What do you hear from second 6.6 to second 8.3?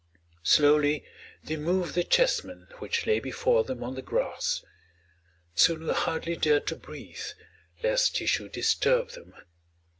to breathe, lest he